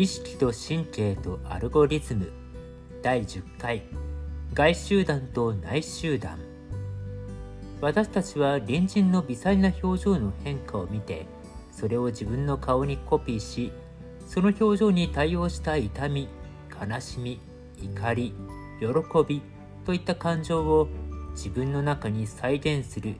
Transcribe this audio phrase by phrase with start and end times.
[0.00, 2.32] 意識と神経とアルゴリズム。
[3.02, 3.82] 第10回。
[4.54, 6.38] 外集団と内集団。
[7.82, 11.26] 私たちは隣人の微細な表情の変化を見て
[11.70, 13.72] それを自分の顔にコピーし
[14.26, 16.30] その表情に対応した痛み
[16.80, 17.38] 悲しみ
[17.82, 18.34] 怒り
[18.80, 18.86] 喜
[19.28, 19.42] び
[19.84, 20.88] といった感情を
[21.32, 23.16] 自分の中に再現する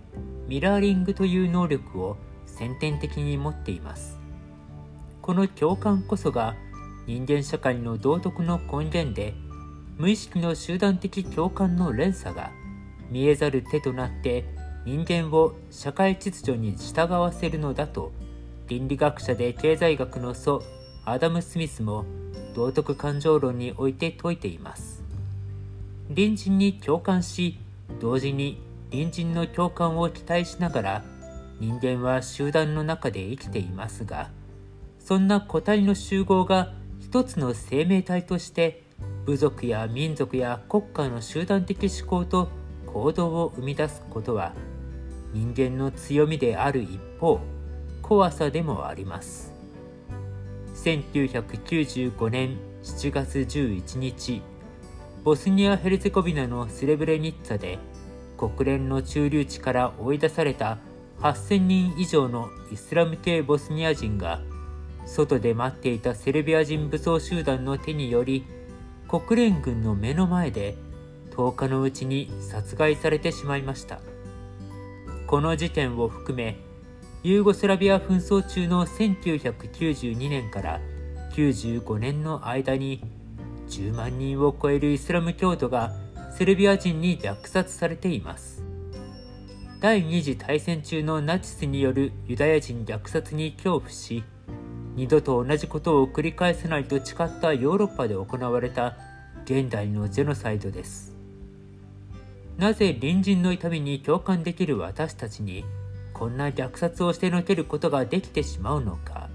[0.48, 4.18] ミラーリングという能力を先天的に持っています。
[5.20, 6.56] この共感こそが
[7.10, 9.34] 人間社会の道徳の根源で
[9.98, 12.52] 無意識の集団的共感の連鎖が
[13.10, 14.44] 見えざる手となって
[14.86, 18.12] 人間を社会秩序に従わせるのだと
[18.68, 20.62] 倫理学者で経済学の祖
[21.04, 22.04] アダム・スミスも
[22.54, 25.02] 道徳感情論において説いています。
[26.10, 27.58] 隣人に共感し
[28.00, 31.04] 同時に隣人の共感を期待しながら
[31.58, 34.30] 人間は集団の中で生きていますが
[35.00, 36.72] そんな個体の集合が
[37.10, 38.84] 一つの生命体として
[39.26, 42.50] 部族や民族や国家の集団的思考と
[42.86, 44.54] 行動を生み出すことは
[45.32, 47.40] 人間の強みである一方
[48.00, 49.52] 怖さでもあります。
[50.76, 54.40] 1995年7月11日
[55.24, 57.80] ボスニア・ヘルゼゴビナのスレブレニッツァで
[58.38, 60.78] 国連の駐留地から追い出された
[61.18, 64.40] 8000人以上のイスラム系ボスニア人が
[65.06, 68.44] 外で待っていたセルビア人武装集団の手により
[69.08, 70.76] 国連軍の目の前で
[71.30, 74.00] 10日のうちに殺害されてしまいました。
[75.26, 76.58] この事件を含め
[77.22, 80.80] ユーゴスラビア紛争中の1992年から
[81.32, 83.02] 95年の間に
[83.68, 85.92] 10万人を超えるイスラム教徒が
[86.36, 88.64] セルビア人に虐殺されています。
[89.80, 94.24] 第二次大戦中のナチスによるユダヤ人虐殺に恐怖し
[95.00, 98.98] 二度と同じことを繰り返さないと誓ったヨーロッパで行われた
[99.46, 101.14] 現代のジェノサイドです。
[102.58, 105.64] なぜ隣人の痛みに共感できる私たちに
[106.12, 109.30] こんな虐殺をしてのけることができてしまうのか。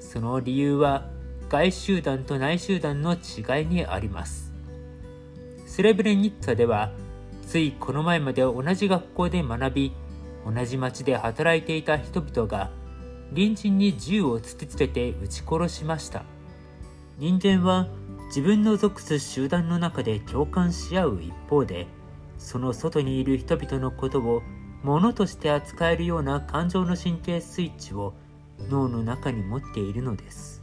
[0.00, 1.06] その理由は
[1.50, 4.54] 外集団と内集団の違いにあります。
[5.66, 6.92] スレブレニッツァでは
[7.46, 9.92] ついこの前まで同じ学校で学び
[10.46, 12.70] 同じ町で働いていた人々が
[13.34, 16.24] 隣人に銃を突きつけて撃ち殺しました。
[17.18, 17.88] 人間は
[18.28, 21.86] 自分の属す集団の中で共感し合う一方で
[22.38, 24.42] その外にいる人々のことを
[24.82, 28.14] 物として扱えるような感情の神経スイッチを
[28.68, 30.62] 脳の中に持っているのです。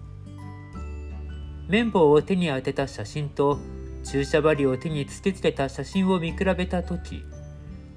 [1.67, 3.59] 綿棒を手に当てた写真と
[4.03, 7.23] 注射針を手に突きつけた写真を見比べた時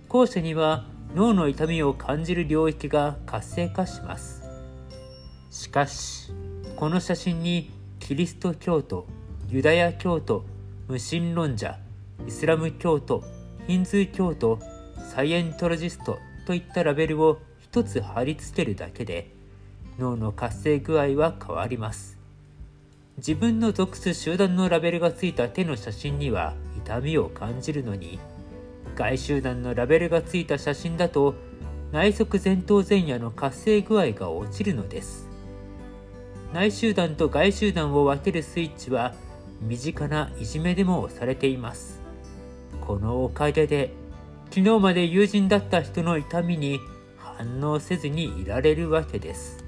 [0.08, 0.84] 後者には
[1.14, 4.41] 脳の痛みを感じる領域が活性化します。
[5.52, 6.32] しかし
[6.76, 7.70] この写真に
[8.00, 9.06] キリスト教徒
[9.50, 10.46] ユダヤ教徒
[10.88, 11.78] 無神論者
[12.26, 13.22] イスラム教徒
[13.66, 14.58] ヒンズー教徒
[15.10, 19.30] サイエントロジストといったラベルを一つ貼り付けるだけで
[19.98, 22.16] 脳の活性具合は変わります。
[23.18, 28.18] 自分の属す集団のラベルがついた手の写真には痛みを感じるのに
[28.96, 31.34] 外集団のラベルがついた写真だと
[31.92, 35.30] 内側前頭前野の活性具合が落ちるのです。
[36.52, 39.14] 内集団と外集団を分けるスイッチは
[39.62, 42.02] 身近ないじめでもされています。
[42.82, 43.90] このおかげで
[44.50, 46.78] 昨日まで友人だった人の痛みに
[47.16, 49.61] 反応せずにいられるわけです。